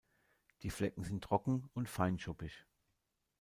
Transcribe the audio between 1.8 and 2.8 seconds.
fein-schuppig.